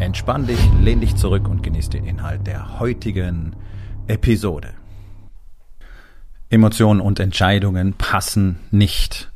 [0.00, 3.54] Entspann dich, lehn dich zurück und genieß den Inhalt der heutigen
[4.06, 4.72] Episode.
[6.48, 9.30] Emotionen und Entscheidungen passen nicht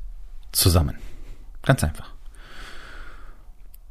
[0.52, 0.96] zusammen.
[1.60, 2.10] Ganz einfach.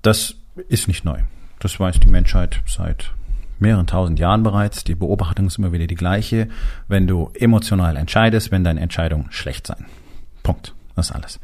[0.01, 0.33] Das
[0.67, 1.19] ist nicht neu.
[1.59, 3.11] Das weiß die Menschheit seit
[3.59, 4.83] mehreren tausend Jahren bereits.
[4.83, 6.49] Die Beobachtung ist immer wieder die gleiche.
[6.87, 9.85] Wenn du emotional entscheidest, wenn deine Entscheidungen schlecht sein.
[10.41, 10.73] Punkt.
[10.95, 11.39] Das ist alles.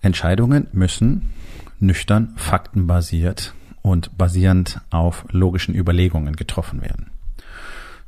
[0.00, 1.30] Entscheidungen müssen
[1.80, 7.10] nüchtern, faktenbasiert und basierend auf logischen Überlegungen getroffen werden.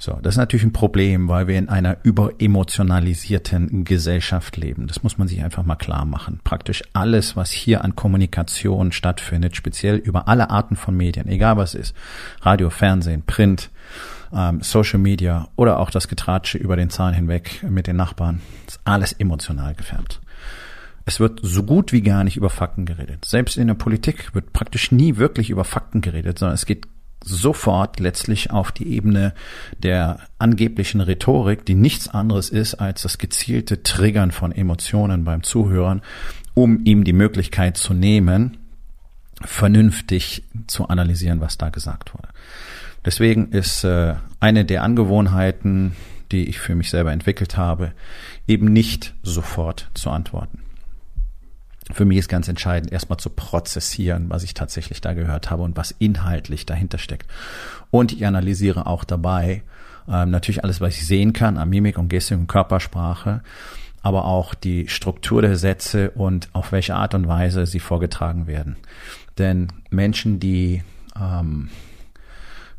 [0.02, 4.86] So, das ist natürlich ein Problem, weil wir in einer überemotionalisierten Gesellschaft leben.
[4.86, 6.40] Das muss man sich einfach mal klar machen.
[6.42, 11.74] Praktisch alles, was hier an Kommunikation stattfindet, speziell über alle Arten von Medien, egal was
[11.74, 11.94] ist,
[12.40, 13.68] Radio, Fernsehen, Print,
[14.32, 18.80] ähm, Social Media oder auch das Getratsche über den Zahn hinweg mit den Nachbarn, ist
[18.84, 20.18] alles emotional gefärbt.
[21.06, 23.24] Es wird so gut wie gar nicht über Fakten geredet.
[23.24, 26.86] Selbst in der Politik wird praktisch nie wirklich über Fakten geredet, sondern es geht
[27.22, 29.34] sofort letztlich auf die Ebene
[29.78, 36.02] der angeblichen Rhetorik, die nichts anderes ist als das gezielte Triggern von Emotionen beim Zuhören,
[36.54, 38.56] um ihm die Möglichkeit zu nehmen,
[39.42, 42.28] vernünftig zu analysieren, was da gesagt wurde.
[43.04, 45.96] Deswegen ist äh, eine der Angewohnheiten,
[46.32, 47.92] die ich für mich selber entwickelt habe,
[48.46, 50.60] eben nicht sofort zu antworten
[51.92, 55.76] für mich ist ganz entscheidend, erstmal zu prozessieren, was ich tatsächlich da gehört habe und
[55.76, 57.30] was inhaltlich dahinter steckt.
[57.90, 59.62] Und ich analysiere auch dabei
[60.08, 63.42] ähm, natürlich alles, was ich sehen kann an Mimik und Gestik und Körpersprache,
[64.02, 68.76] aber auch die Struktur der Sätze und auf welche Art und Weise sie vorgetragen werden.
[69.38, 70.82] Denn Menschen, die
[71.18, 71.70] ähm,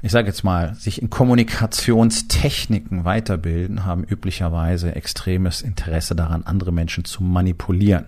[0.03, 7.05] ich sage jetzt mal, sich in Kommunikationstechniken weiterbilden, haben üblicherweise extremes Interesse daran, andere Menschen
[7.05, 8.05] zu manipulieren.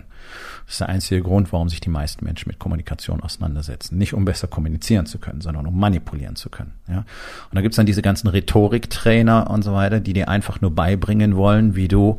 [0.66, 3.98] Das ist der einzige Grund, warum sich die meisten Menschen mit Kommunikation auseinandersetzen.
[3.98, 6.72] Nicht um besser kommunizieren zu können, sondern um manipulieren zu können.
[6.88, 6.98] Ja?
[6.98, 11.36] Und da gibt's dann diese ganzen Rhetoriktrainer und so weiter, die dir einfach nur beibringen
[11.36, 12.18] wollen, wie du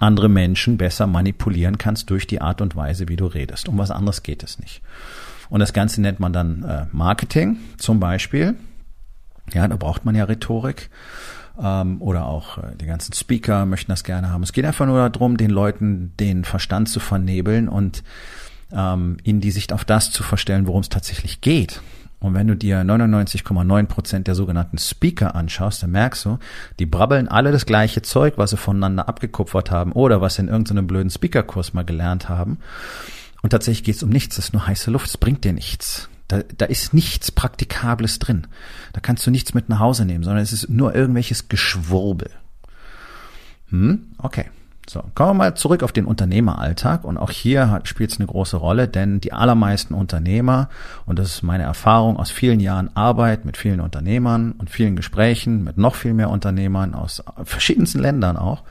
[0.00, 3.68] andere Menschen besser manipulieren kannst durch die Art und Weise, wie du redest.
[3.68, 4.82] Um was anderes geht es nicht.
[5.50, 8.56] Und das Ganze nennt man dann äh, Marketing zum Beispiel.
[9.52, 10.90] Ja, da braucht man ja Rhetorik
[11.60, 14.42] ähm, oder auch äh, die ganzen Speaker möchten das gerne haben.
[14.42, 18.02] Es geht einfach nur darum, den Leuten den Verstand zu vernebeln und
[18.72, 21.80] ähm, ihnen die Sicht auf das zu verstellen, worum es tatsächlich geht.
[22.20, 26.38] Und wenn du dir 99,9 Prozent der sogenannten Speaker anschaust, dann merkst du,
[26.78, 30.48] die brabbeln alle das gleiche Zeug, was sie voneinander abgekupfert haben oder was sie in
[30.48, 32.58] irgendeinem blöden Speakerkurs mal gelernt haben.
[33.42, 36.08] Und tatsächlich geht es um nichts, das ist nur heiße Luft, es bringt dir nichts.
[36.28, 38.46] Da, da ist nichts Praktikables drin.
[38.92, 42.30] Da kannst du nichts mit nach Hause nehmen, sondern es ist nur irgendwelches Geschwurbel.
[43.68, 44.14] Hm?
[44.18, 44.46] Okay.
[44.86, 48.58] So, kommen wir mal zurück auf den Unternehmeralltag und auch hier spielt es eine große
[48.58, 50.68] Rolle, denn die allermeisten Unternehmer,
[51.06, 55.64] und das ist meine Erfahrung aus vielen Jahren Arbeit mit vielen Unternehmern und vielen Gesprächen
[55.64, 58.62] mit noch viel mehr Unternehmern aus verschiedensten Ländern auch,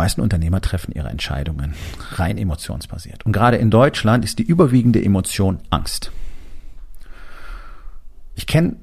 [0.00, 1.74] meisten Unternehmer treffen ihre Entscheidungen
[2.12, 3.26] rein emotionsbasiert.
[3.26, 6.10] Und gerade in Deutschland ist die überwiegende Emotion Angst.
[8.34, 8.76] Ich kenne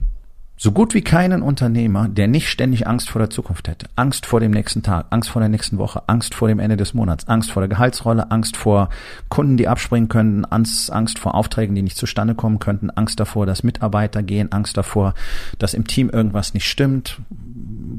[0.60, 3.88] so gut wie keinen Unternehmer, der nicht ständig Angst vor der Zukunft hätte.
[3.96, 6.94] Angst vor dem nächsten Tag, Angst vor der nächsten Woche, Angst vor dem Ende des
[6.94, 8.90] Monats, Angst vor der Gehaltsrolle, Angst vor
[9.30, 13.48] Kunden, die abspringen könnten, Angst, Angst vor Aufträgen, die nicht zustande kommen könnten, Angst davor,
[13.48, 15.16] dass Mitarbeiter gehen, Angst davor,
[15.58, 17.20] dass im Team irgendwas nicht stimmt,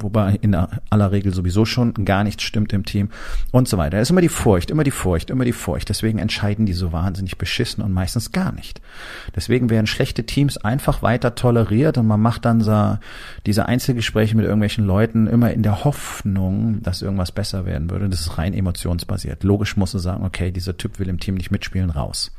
[0.02, 3.10] wobei in aller Regel sowieso schon gar nichts stimmt im Team
[3.50, 3.98] und so weiter.
[3.98, 5.88] Es ist immer die Furcht, immer die Furcht, immer die Furcht.
[5.88, 8.80] Deswegen entscheiden die so wahnsinnig beschissen und meistens gar nicht.
[9.34, 12.98] Deswegen werden schlechte Teams einfach weiter toleriert und man macht dann so
[13.46, 18.08] diese Einzelgespräche mit irgendwelchen Leuten immer in der Hoffnung, dass irgendwas besser werden würde.
[18.08, 19.44] Das ist rein emotionsbasiert.
[19.44, 22.32] Logisch musst du sagen, okay, dieser Typ will im Team nicht mitspielen, raus.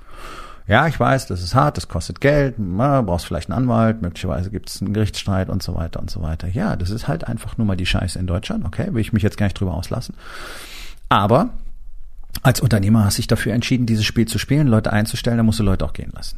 [0.70, 4.52] Ja, ich weiß, das ist hart, das kostet Geld, na, brauchst vielleicht einen Anwalt, möglicherweise
[4.52, 6.48] gibt es einen Gerichtsstreit und so weiter und so weiter.
[6.48, 9.24] Ja, das ist halt einfach nur mal die Scheiße in Deutschland, okay, will ich mich
[9.24, 10.14] jetzt gar nicht drüber auslassen.
[11.10, 11.50] Aber
[12.44, 15.58] als Unternehmer hast du dich dafür entschieden, dieses Spiel zu spielen, Leute einzustellen, dann musst
[15.58, 16.38] du Leute auch gehen lassen.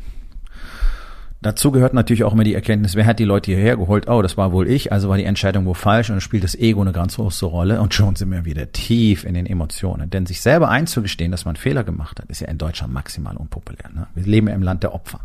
[1.43, 4.07] Dazu gehört natürlich auch immer die Erkenntnis, wer hat die Leute hierher geholt?
[4.07, 6.81] Oh, das war wohl ich, also war die Entscheidung wohl falsch und spielt das Ego
[6.81, 10.11] eine ganz große Rolle und schon sind wir wieder tief in den Emotionen.
[10.11, 13.89] Denn sich selber einzugestehen, dass man Fehler gemacht hat, ist ja in Deutschland maximal unpopulär.
[13.91, 14.05] Ne?
[14.13, 15.21] Wir leben ja im Land der Opfer.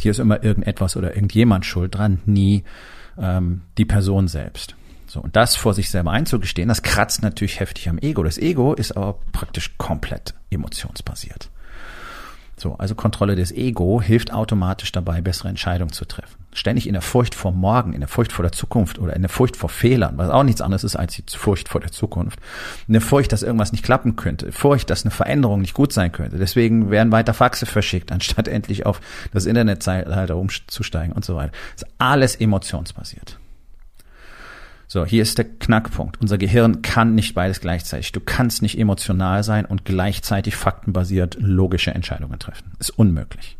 [0.00, 2.64] Hier ist immer irgendetwas oder irgendjemand schuld dran, nie
[3.16, 4.74] ähm, die Person selbst.
[5.06, 8.24] So, und das vor sich selber einzugestehen, das kratzt natürlich heftig am Ego.
[8.24, 11.50] Das Ego ist aber praktisch komplett emotionsbasiert.
[12.58, 16.36] So, also Kontrolle des Ego hilft automatisch dabei, bessere Entscheidungen zu treffen.
[16.54, 19.28] Ständig in der Furcht vor morgen, in der Furcht vor der Zukunft oder in der
[19.28, 22.38] Furcht vor Fehlern, was auch nichts anderes ist als die Furcht vor der Zukunft.
[22.88, 24.52] Eine Furcht, dass irgendwas nicht klappen könnte.
[24.52, 26.38] Furcht, dass eine Veränderung nicht gut sein könnte.
[26.38, 29.02] Deswegen werden weiter Faxe verschickt, anstatt endlich auf
[29.34, 31.52] das Internetzeitalter umzusteigen und so weiter.
[31.74, 33.38] Das ist alles emotionsbasiert.
[34.88, 36.20] So, hier ist der Knackpunkt.
[36.20, 38.12] Unser Gehirn kann nicht beides gleichzeitig.
[38.12, 42.72] Du kannst nicht emotional sein und gleichzeitig faktenbasiert logische Entscheidungen treffen.
[42.78, 43.58] Ist unmöglich.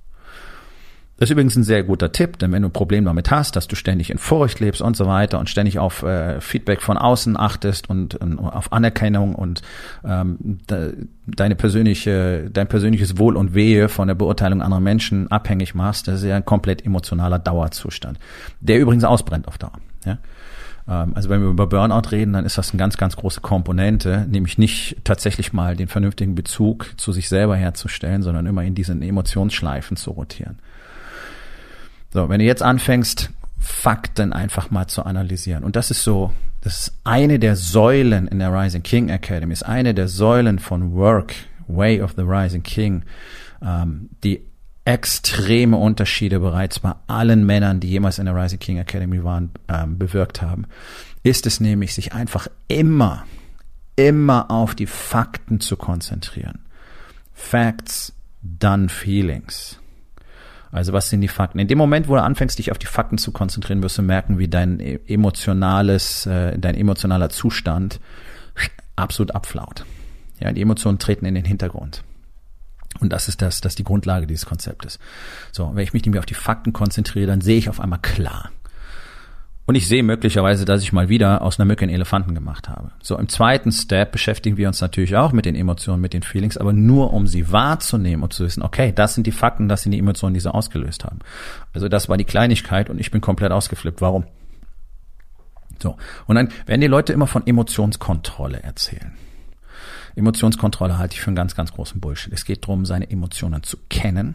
[1.18, 3.66] Das ist übrigens ein sehr guter Tipp, denn wenn du ein Problem damit hast, dass
[3.66, 7.38] du ständig in Furcht lebst und so weiter und ständig auf äh, Feedback von außen
[7.38, 9.62] achtest und, und auf Anerkennung und
[10.04, 10.36] ähm,
[10.70, 10.92] de,
[11.26, 16.20] deine persönliche, dein persönliches Wohl und Wehe von der Beurteilung anderer Menschen abhängig machst, das
[16.20, 18.18] ist ja ein komplett emotionaler Dauerzustand,
[18.60, 19.80] der übrigens ausbrennt auf Dauer.
[20.04, 20.18] Ja?
[20.88, 24.26] Ähm, also wenn wir über Burnout reden, dann ist das eine ganz, ganz große Komponente,
[24.28, 29.02] nämlich nicht tatsächlich mal den vernünftigen Bezug zu sich selber herzustellen, sondern immer in diesen
[29.02, 30.58] Emotionsschleifen zu rotieren.
[32.12, 36.88] So, wenn du jetzt anfängst, Fakten einfach mal zu analysieren, und das ist so, das
[36.88, 41.34] ist eine der Säulen in der Rising King Academy, ist eine der Säulen von Work,
[41.68, 43.02] Way of the Rising King,
[43.62, 44.45] ähm, die
[44.86, 49.98] extreme Unterschiede bereits bei allen Männern, die jemals in der Rising King Academy waren, ähm,
[49.98, 50.66] bewirkt haben,
[51.24, 53.24] ist es nämlich, sich einfach immer,
[53.96, 56.60] immer auf die Fakten zu konzentrieren.
[57.34, 58.12] Facts,
[58.42, 59.80] done feelings.
[60.70, 61.58] Also was sind die Fakten?
[61.58, 64.38] In dem Moment, wo du anfängst, dich auf die Fakten zu konzentrieren, wirst du merken,
[64.38, 67.98] wie dein e-, emotionales, äh, dein emotionaler Zustand
[68.94, 69.84] absolut abflaut.
[70.38, 72.04] Ja, die Emotionen treten in den Hintergrund.
[73.00, 74.98] Und das ist das, das ist die Grundlage dieses Konzeptes.
[75.52, 78.50] So, wenn ich mich nämlich auf die Fakten konzentriere, dann sehe ich auf einmal klar.
[79.68, 82.92] Und ich sehe möglicherweise, dass ich mal wieder aus einer Mücke einen Elefanten gemacht habe.
[83.02, 86.56] So, im zweiten Step beschäftigen wir uns natürlich auch mit den Emotionen, mit den Feelings,
[86.56, 89.90] aber nur um sie wahrzunehmen und zu wissen, okay, das sind die Fakten, das sind
[89.90, 91.18] die Emotionen, die sie ausgelöst haben.
[91.72, 94.00] Also das war die Kleinigkeit und ich bin komplett ausgeflippt.
[94.00, 94.24] Warum?
[95.82, 95.96] So.
[96.26, 99.12] Und dann werden die Leute immer von Emotionskontrolle erzählen.
[100.16, 102.32] Emotionskontrolle halte ich für einen ganz, ganz großen Bullshit.
[102.32, 104.34] Es geht darum, seine Emotionen zu kennen,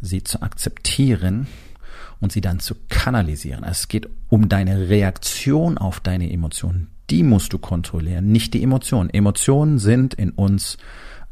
[0.00, 1.46] sie zu akzeptieren
[2.20, 3.62] und sie dann zu kanalisieren.
[3.62, 6.88] Also es geht um deine Reaktion auf deine Emotionen.
[7.08, 9.10] Die musst du kontrollieren, nicht die Emotionen.
[9.10, 10.76] Emotionen sind in uns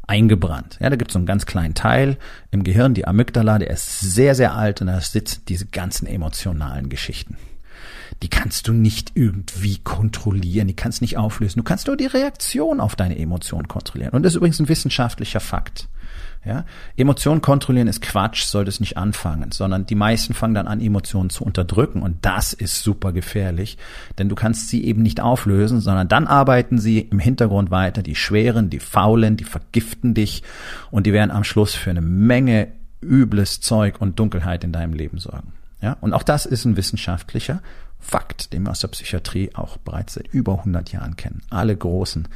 [0.06, 0.78] eingebrannt.
[0.80, 2.16] Ja, da gibt es so einen ganz kleinen Teil
[2.50, 6.88] im Gehirn, die Amygdala, der ist sehr, sehr alt und da sitzen diese ganzen emotionalen
[6.88, 7.36] Geschichten
[8.22, 11.60] die kannst du nicht irgendwie kontrollieren, die kannst nicht auflösen.
[11.60, 14.12] Du kannst nur die Reaktion auf deine Emotionen kontrollieren.
[14.12, 15.88] Und das ist übrigens ein wissenschaftlicher Fakt.
[16.44, 16.64] Ja,
[16.96, 21.28] Emotionen kontrollieren ist Quatsch, sollte es nicht anfangen, sondern die meisten fangen dann an, Emotionen
[21.28, 23.76] zu unterdrücken und das ist super gefährlich,
[24.18, 28.16] denn du kannst sie eben nicht auflösen, sondern dann arbeiten sie im Hintergrund weiter, die
[28.16, 30.42] schweren, die faulen, die vergiften dich
[30.90, 32.68] und die werden am Schluss für eine Menge
[33.02, 35.52] übles Zeug und Dunkelheit in deinem Leben sorgen.
[35.82, 37.60] Ja, und auch das ist ein wissenschaftlicher
[38.00, 41.42] Fakt, den wir aus der Psychiatrie auch bereits seit über 100 Jahren kennen.
[41.50, 42.26] Alle Großen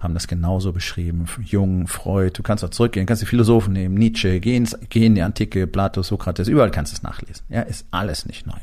[0.00, 1.26] haben das genauso beschrieben.
[1.44, 5.16] Jung, Freud, du kannst auch zurückgehen, kannst die Philosophen nehmen, Nietzsche, geh, ins, geh in
[5.16, 7.44] die Antike, Plato, Sokrates, überall kannst du es nachlesen.
[7.48, 8.60] Ja, ist alles nicht neu.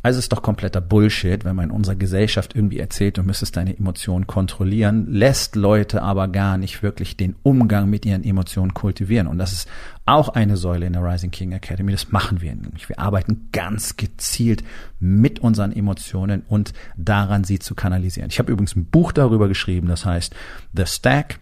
[0.00, 3.76] Also ist doch kompletter Bullshit, wenn man in unserer Gesellschaft irgendwie erzählt, du müsstest deine
[3.76, 9.26] Emotionen kontrollieren, lässt Leute aber gar nicht wirklich den Umgang mit ihren Emotionen kultivieren.
[9.26, 9.68] Und das ist
[10.06, 11.90] auch eine Säule in der Rising King Academy.
[11.90, 12.88] Das machen wir nämlich.
[12.88, 14.62] Wir arbeiten ganz gezielt
[15.00, 18.30] mit unseren Emotionen und daran, sie zu kanalisieren.
[18.30, 20.34] Ich habe übrigens ein Buch darüber geschrieben, das heißt
[20.74, 21.40] The Stack.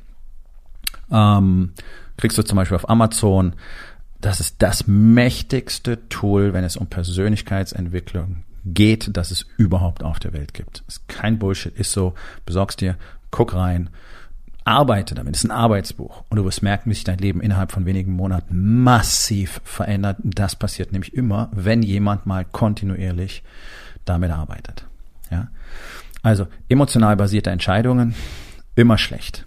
[1.11, 1.73] Ähm,
[2.17, 3.53] kriegst du zum Beispiel auf Amazon.
[4.23, 10.33] Das ist das mächtigste Tool, wenn es um Persönlichkeitsentwicklung geht, dass es überhaupt auf der
[10.33, 10.83] Welt gibt.
[10.89, 12.15] Ist kein Bullshit, ist so.
[12.45, 12.97] Besorgst dir,
[13.31, 13.91] guck rein,
[14.65, 15.37] arbeite damit.
[15.37, 18.83] ist ein Arbeitsbuch und du wirst merken, wie sich dein Leben innerhalb von wenigen Monaten
[18.83, 20.19] massiv verändert.
[20.25, 23.45] Das passiert nämlich immer, wenn jemand mal kontinuierlich
[24.05, 24.87] damit arbeitet.
[25.31, 25.49] Ja,
[26.23, 28.15] also emotional basierte Entscheidungen
[28.75, 29.47] immer schlecht.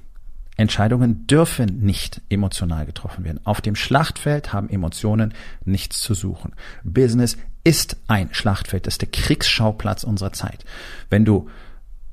[0.55, 3.39] Entscheidungen dürfen nicht emotional getroffen werden.
[3.45, 5.33] Auf dem Schlachtfeld haben Emotionen
[5.63, 6.53] nichts zu suchen.
[6.83, 10.65] Business ist ein Schlachtfeld, ist der Kriegsschauplatz unserer Zeit.
[11.09, 11.49] Wenn du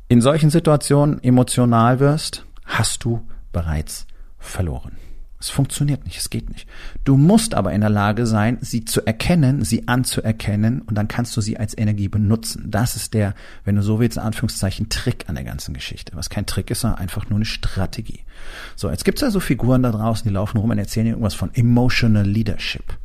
[0.09, 4.07] in solchen Situationen emotional wirst, hast du bereits
[4.39, 4.97] verloren.
[5.39, 6.67] Es funktioniert nicht, es geht nicht.
[7.05, 11.37] Du musst aber in der Lage sein, sie zu erkennen, sie anzuerkennen und dann kannst
[11.37, 12.71] du sie als Energie benutzen.
[12.71, 13.35] Das ist der,
[13.65, 16.13] wenn du so willst, Anführungszeichen Trick an der ganzen Geschichte.
[16.17, 18.21] Was kein Trick ist, sondern einfach nur eine Strategie.
[18.77, 21.55] So, jetzt gibt's ja so Figuren da draußen, die laufen rum und erzählen irgendwas von
[21.55, 22.97] Emotional Leadership.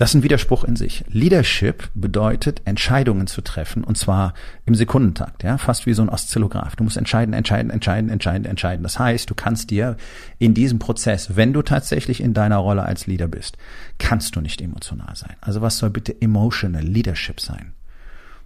[0.00, 1.04] Das ist ein Widerspruch in sich.
[1.08, 4.32] Leadership bedeutet, Entscheidungen zu treffen, und zwar
[4.64, 6.74] im Sekundentakt, ja, fast wie so ein Oszillograph.
[6.74, 8.82] Du musst entscheiden, entscheiden, entscheiden, entscheiden, entscheiden.
[8.82, 9.98] Das heißt, du kannst dir
[10.38, 13.58] in diesem Prozess, wenn du tatsächlich in deiner Rolle als Leader bist,
[13.98, 15.36] kannst du nicht emotional sein.
[15.42, 17.74] Also was soll bitte emotional Leadership sein?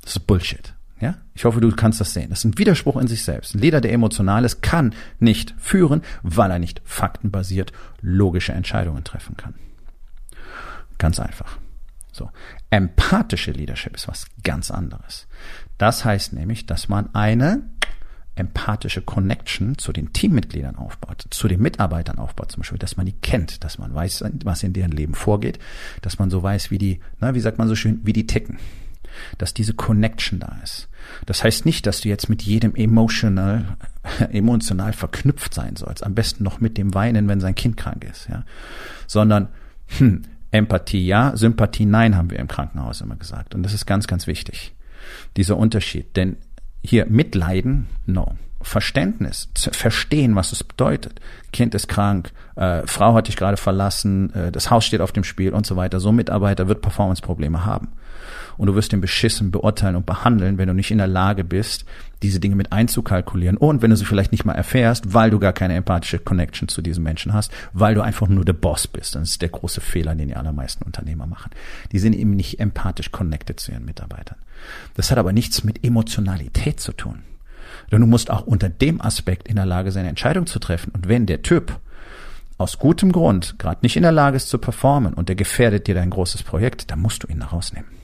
[0.02, 0.74] Das ist Bullshit.
[1.00, 1.18] Ja?
[1.36, 2.30] Ich hoffe, du kannst das sehen.
[2.30, 3.54] Das ist ein Widerspruch in sich selbst.
[3.54, 9.36] Ein Leader, der emotional ist, kann nicht führen, weil er nicht faktenbasiert logische Entscheidungen treffen
[9.36, 9.54] kann.
[10.98, 11.58] Ganz einfach.
[12.12, 12.30] So.
[12.70, 15.26] Empathische Leadership ist was ganz anderes.
[15.78, 17.62] Das heißt nämlich, dass man eine
[18.36, 23.12] empathische Connection zu den Teammitgliedern aufbaut, zu den Mitarbeitern aufbaut, zum Beispiel, dass man die
[23.12, 25.58] kennt, dass man weiß, was in deren Leben vorgeht,
[26.02, 28.58] dass man so weiß, wie die, na, wie sagt man so schön, wie die ticken,
[29.38, 30.88] dass diese Connection da ist.
[31.26, 33.76] Das heißt nicht, dass du jetzt mit jedem emotional,
[34.30, 38.28] emotional verknüpft sein sollst, am besten noch mit dem Weinen, wenn sein Kind krank ist,
[38.28, 38.44] ja,
[39.06, 39.48] sondern
[39.98, 40.22] hm,
[40.54, 43.54] Empathie ja, Sympathie nein, haben wir im Krankenhaus immer gesagt.
[43.54, 44.72] Und das ist ganz, ganz wichtig.
[45.36, 46.16] Dieser Unterschied.
[46.16, 46.36] Denn
[46.82, 48.36] hier Mitleiden, no.
[48.62, 51.20] Verständnis, verstehen, was es bedeutet.
[51.52, 55.24] Kind ist krank, äh, Frau hat dich gerade verlassen, äh, das Haus steht auf dem
[55.24, 56.00] Spiel und so weiter.
[56.00, 57.88] So ein Mitarbeiter wird Performance-Probleme haben
[58.56, 61.84] und du wirst ihn beschissen beurteilen und behandeln, wenn du nicht in der Lage bist,
[62.22, 65.52] diese Dinge mit einzukalkulieren und wenn du sie vielleicht nicht mal erfährst, weil du gar
[65.52, 69.14] keine empathische Connection zu diesem Menschen hast, weil du einfach nur der Boss bist.
[69.14, 71.50] Das ist der große Fehler, den die allermeisten Unternehmer machen.
[71.92, 74.38] Die sind eben nicht empathisch connected zu ihren Mitarbeitern.
[74.94, 77.22] Das hat aber nichts mit Emotionalität zu tun.
[77.92, 80.92] Denn du musst auch unter dem Aspekt in der Lage sein, Entscheidung zu treffen.
[80.94, 81.78] Und wenn der Typ
[82.56, 85.94] aus gutem Grund gerade nicht in der Lage ist zu performen und der gefährdet dir
[85.94, 88.03] dein großes Projekt, dann musst du ihn da rausnehmen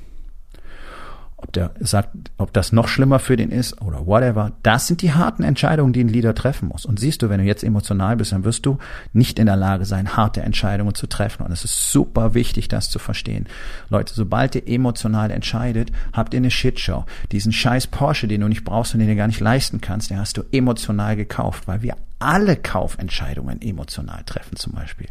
[1.42, 4.52] ob der sagt, ob das noch schlimmer für den ist oder whatever.
[4.62, 6.84] Das sind die harten Entscheidungen, die ein Leader treffen muss.
[6.84, 8.78] Und siehst du, wenn du jetzt emotional bist, dann wirst du
[9.12, 11.44] nicht in der Lage sein, harte Entscheidungen zu treffen.
[11.44, 13.46] Und es ist super wichtig, das zu verstehen.
[13.88, 17.04] Leute, sobald ihr emotional entscheidet, habt ihr eine Shitshow.
[17.32, 20.18] Diesen scheiß Porsche, den du nicht brauchst und den du gar nicht leisten kannst, den
[20.18, 25.08] hast du emotional gekauft, weil wir alle Kaufentscheidungen emotional treffen zum Beispiel.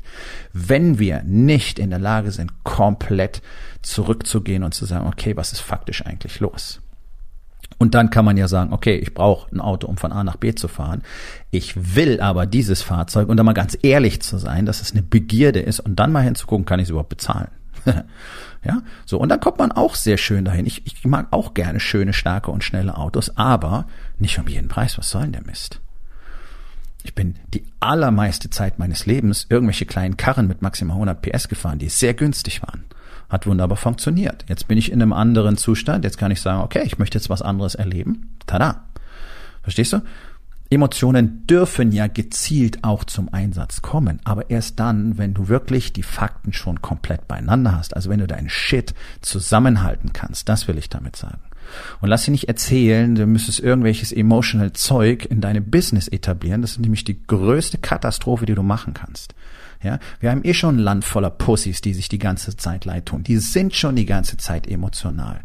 [0.53, 3.41] Wenn wir nicht in der Lage sind, komplett
[3.81, 6.81] zurückzugehen und zu sagen, okay, was ist faktisch eigentlich los?
[7.77, 10.35] Und dann kann man ja sagen, okay, ich brauche ein Auto, um von A nach
[10.35, 11.01] B zu fahren.
[11.49, 15.01] Ich will aber dieses Fahrzeug, und da mal ganz ehrlich zu sein, dass es eine
[15.01, 17.47] Begierde ist und dann mal hinzugucken, kann ich es überhaupt bezahlen?
[18.65, 19.17] ja, so.
[19.17, 20.65] Und dann kommt man auch sehr schön dahin.
[20.65, 23.87] Ich, ich mag auch gerne schöne, starke und schnelle Autos, aber
[24.17, 24.97] nicht um jeden Preis.
[24.97, 25.79] Was soll denn der Mist?
[27.03, 31.79] Ich bin die allermeiste Zeit meines Lebens irgendwelche kleinen Karren mit maximal 100 PS gefahren,
[31.79, 32.85] die sehr günstig waren.
[33.29, 34.43] Hat wunderbar funktioniert.
[34.49, 36.03] Jetzt bin ich in einem anderen Zustand.
[36.03, 38.35] Jetzt kann ich sagen, okay, ich möchte jetzt was anderes erleben.
[38.47, 38.85] Tada.
[39.61, 40.01] Verstehst du?
[40.71, 46.03] Emotionen dürfen ja gezielt auch zum Einsatz kommen, aber erst dann, wenn du wirklich die
[46.03, 50.87] Fakten schon komplett beieinander hast, also wenn du deinen Shit zusammenhalten kannst, das will ich
[50.87, 51.39] damit sagen.
[52.01, 56.61] Und lass sie nicht erzählen, du müsstest irgendwelches emotional Zeug in deinem Business etablieren.
[56.61, 59.33] Das ist nämlich die größte Katastrophe, die du machen kannst.
[59.81, 63.05] Ja, wir haben eh schon ein Land voller Pussys, die sich die ganze Zeit leid
[63.05, 63.23] tun.
[63.23, 65.39] Die sind schon die ganze Zeit emotional.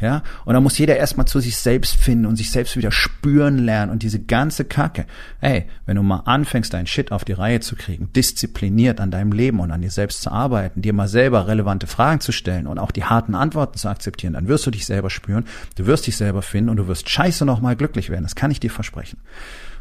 [0.00, 3.58] Ja, und da muss jeder erstmal zu sich selbst finden und sich selbst wieder spüren
[3.58, 5.06] lernen und diese ganze Kacke.
[5.40, 9.30] Ey, wenn du mal anfängst, dein Shit auf die Reihe zu kriegen, diszipliniert an deinem
[9.30, 12.80] Leben und an dir selbst zu arbeiten, dir mal selber relevante Fragen zu stellen und
[12.80, 15.44] auch die harten Antworten zu akzeptieren, dann wirst du dich selber spüren,
[15.76, 18.24] du wirst dich selber finden und du wirst scheiße nochmal glücklich werden.
[18.24, 19.18] Das kann ich dir versprechen.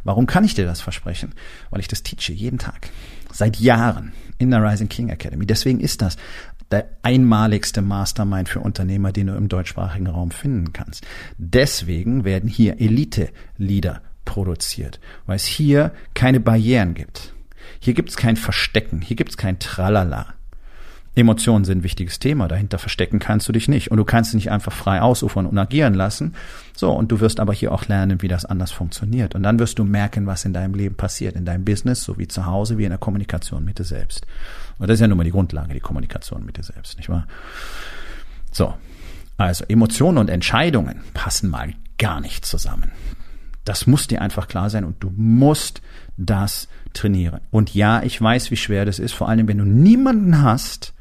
[0.04, 1.34] Warum kann ich dir das versprechen?
[1.70, 2.90] Weil ich das teache jeden Tag.
[3.32, 5.46] Seit Jahren in der Rising King Academy.
[5.46, 6.18] Deswegen ist das
[6.72, 11.06] der einmaligste Mastermind für Unternehmer, den du im deutschsprachigen Raum finden kannst.
[11.38, 17.34] Deswegen werden hier Elite-Leader produziert, weil es hier keine Barrieren gibt.
[17.80, 20.34] Hier gibt es kein Verstecken, hier gibt es kein Tralala.
[21.18, 23.90] Emotionen sind ein wichtiges Thema, dahinter verstecken kannst du dich nicht.
[23.90, 26.36] Und du kannst dich nicht einfach frei ausufern und agieren lassen.
[26.76, 29.34] So, und du wirst aber hier auch lernen, wie das anders funktioniert.
[29.34, 32.28] Und dann wirst du merken, was in deinem Leben passiert, in deinem Business, so wie
[32.28, 34.28] zu Hause, wie in der Kommunikation mit dir selbst.
[34.78, 37.26] Und das ist ja nun mal die Grundlage, die Kommunikation mit dir selbst, nicht wahr?
[38.52, 38.76] So.
[39.38, 42.92] Also, Emotionen und Entscheidungen passen mal gar nicht zusammen.
[43.66, 45.82] Das muss dir einfach klar sein und du musst
[46.16, 47.42] das trainieren.
[47.50, 50.94] Und ja, ich weiß, wie schwer das ist, vor allem wenn du niemanden hast,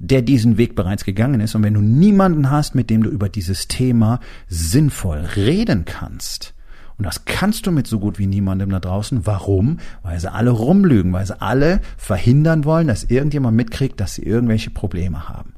[0.00, 1.54] der diesen Weg bereits gegangen ist.
[1.54, 6.54] Und wenn du niemanden hast, mit dem du über dieses Thema sinnvoll reden kannst,
[6.96, 9.24] und das kannst du mit so gut wie niemandem da draußen.
[9.24, 9.78] Warum?
[10.02, 14.68] Weil sie alle rumlügen, weil sie alle verhindern wollen, dass irgendjemand mitkriegt, dass sie irgendwelche
[14.68, 15.54] Probleme haben.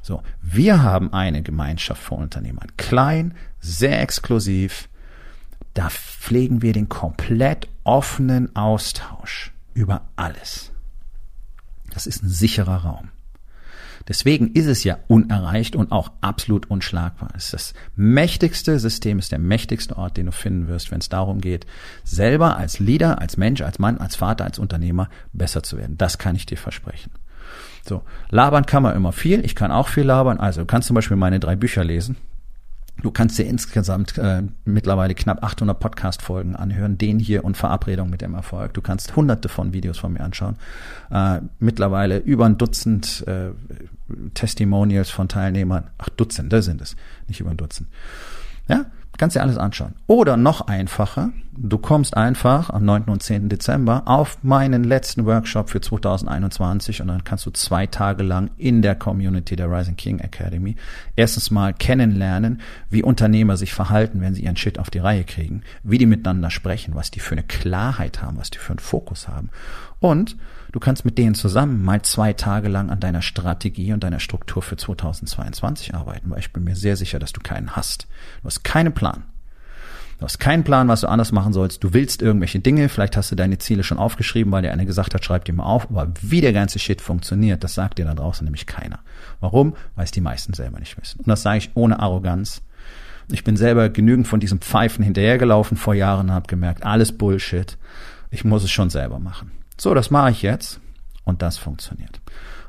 [0.00, 2.66] So, wir haben eine Gemeinschaft von Unternehmern.
[2.76, 4.88] Klein, sehr exklusiv.
[5.74, 10.72] Da pflegen wir den komplett offenen Austausch über alles.
[11.92, 13.10] Das ist ein sicherer Raum.
[14.08, 17.30] Deswegen ist es ja unerreicht und auch absolut unschlagbar.
[17.36, 21.08] Es ist das mächtigste System, ist der mächtigste Ort, den du finden wirst, wenn es
[21.08, 21.66] darum geht,
[22.04, 25.96] selber als Leader, als Mensch, als Mann, als Vater, als Unternehmer besser zu werden.
[25.98, 27.12] Das kann ich dir versprechen.
[27.86, 29.44] So, labern kann man immer viel.
[29.44, 30.38] Ich kann auch viel labern.
[30.38, 32.16] Also, du kannst zum Beispiel meine drei Bücher lesen.
[33.02, 38.22] Du kannst dir insgesamt äh, mittlerweile knapp 800 Podcast-Folgen anhören, den hier und Verabredung mit
[38.22, 38.74] dem Erfolg.
[38.74, 40.56] Du kannst hunderte von Videos von mir anschauen.
[41.10, 43.50] Äh, mittlerweile über ein Dutzend äh,
[44.34, 45.90] Testimonials von Teilnehmern.
[45.98, 46.96] Ach, Dutzende sind es,
[47.28, 47.88] nicht über ein Dutzend.
[48.68, 48.86] Ja,
[49.22, 49.94] kannst dir alles anschauen.
[50.08, 53.04] Oder noch einfacher, du kommst einfach am 9.
[53.04, 53.48] und 10.
[53.48, 58.80] Dezember auf meinen letzten Workshop für 2021 und dann kannst du zwei Tage lang in
[58.82, 60.76] der Community der Rising King Academy
[61.14, 65.62] erstens mal kennenlernen, wie Unternehmer sich verhalten, wenn sie ihren Shit auf die Reihe kriegen,
[65.82, 69.28] wie die miteinander sprechen, was die für eine Klarheit haben, was die für einen Fokus
[69.28, 69.50] haben.
[70.00, 70.36] Und
[70.72, 74.62] du kannst mit denen zusammen mal zwei Tage lang an deiner Strategie und deiner Struktur
[74.62, 78.08] für 2022 arbeiten, weil ich bin mir sehr sicher, dass du keinen hast.
[78.40, 79.24] Du hast keinen Plan.
[80.22, 81.82] Du hast keinen Plan, was du anders machen sollst.
[81.82, 82.88] Du willst irgendwelche Dinge.
[82.88, 85.64] Vielleicht hast du deine Ziele schon aufgeschrieben, weil dir einer gesagt hat, schreib die mal
[85.64, 85.90] auf.
[85.90, 89.00] Aber wie der ganze Shit funktioniert, das sagt dir da draußen nämlich keiner.
[89.40, 89.74] Warum?
[89.96, 91.18] Weil es die meisten selber nicht wissen.
[91.18, 92.62] Und das sage ich ohne Arroganz.
[93.32, 97.76] Ich bin selber genügend von diesem Pfeifen hinterhergelaufen vor Jahren und habe gemerkt, alles Bullshit.
[98.30, 99.50] Ich muss es schon selber machen.
[99.76, 100.78] So, das mache ich jetzt.
[101.24, 102.20] Und das funktioniert.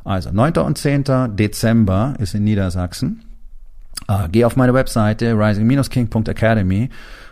[0.04, 0.54] Also 9.
[0.54, 1.36] und 10.
[1.36, 3.22] Dezember ist in Niedersachsen.
[4.10, 6.90] Uh, geh auf meine Webseite rising-king.academy.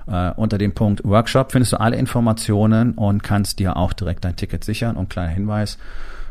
[0.08, 4.36] Uh, unter dem Punkt Workshop findest du alle Informationen und kannst dir auch direkt dein
[4.36, 4.96] Ticket sichern.
[4.96, 5.77] Und kleiner Hinweis,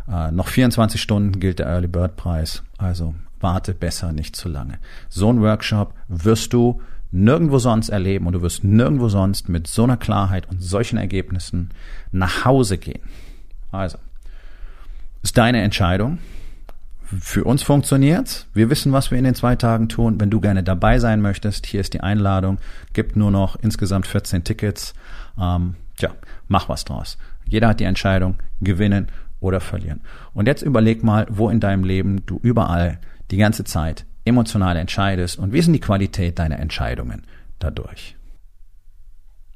[0.09, 2.63] uh, noch 24 Stunden gilt der Early Bird Preis.
[2.79, 4.79] Also warte besser nicht zu lange.
[5.09, 6.81] So ein Workshop wirst du
[7.13, 11.71] nirgendwo sonst erleben und du wirst nirgendwo sonst mit so einer Klarheit und solchen Ergebnissen
[12.13, 13.03] nach Hause gehen.
[13.73, 13.99] Also,
[15.23, 16.19] ist deine Entscheidung.
[17.19, 18.47] Für uns funktioniert's.
[18.55, 20.21] Wir wissen, was wir in den zwei Tagen tun.
[20.21, 22.59] Wenn du gerne dabei sein möchtest, hier ist die Einladung.
[22.93, 24.95] Gibt nur noch insgesamt 14 Tickets.
[25.39, 26.11] Ähm, tja,
[26.47, 27.19] mach was draus.
[27.47, 29.09] Jeder hat die Entscheidung, gewinnen
[29.41, 30.03] oder verlieren.
[30.35, 33.01] Und jetzt überleg mal, wo in deinem Leben du überall
[33.33, 37.23] die ganze Zeit emotional entscheidest und wie ist denn die Qualität deiner Entscheidungen
[37.59, 38.17] dadurch.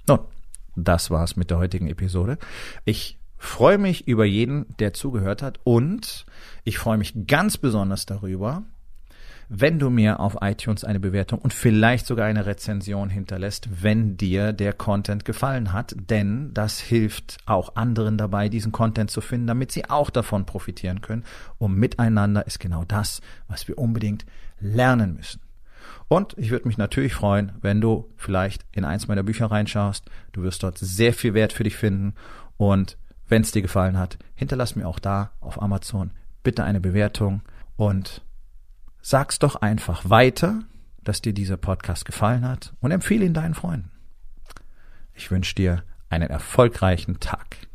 [0.09, 0.21] Nun,
[0.75, 2.38] das war's mit der heutigen Episode.
[2.85, 6.26] Ich freue mich über jeden, der zugehört hat und
[6.64, 8.64] ich freue mich ganz besonders darüber,
[9.48, 14.52] wenn du mir auf iTunes eine Bewertung und vielleicht sogar eine Rezension hinterlässt, wenn dir
[14.52, 19.70] der Content gefallen hat, denn das hilft auch anderen dabei, diesen Content zu finden, damit
[19.70, 21.24] sie auch davon profitieren können.
[21.59, 24.24] Und miteinander ist genau das, was wir unbedingt
[24.59, 25.40] lernen müssen.
[26.09, 30.11] Und ich würde mich natürlich freuen, wenn du vielleicht in eins meiner Bücher reinschaust.
[30.33, 32.14] Du wirst dort sehr viel Wert für dich finden
[32.57, 32.96] und
[33.29, 36.11] wenn es dir gefallen hat, hinterlass mir auch da auf Amazon
[36.43, 37.43] bitte eine Bewertung
[37.77, 38.23] und
[39.01, 40.61] sag's doch einfach weiter,
[41.03, 43.91] dass dir dieser Podcast gefallen hat und empfehle ihn deinen Freunden.
[45.15, 47.69] Ich wünsche dir einen erfolgreichen Tag.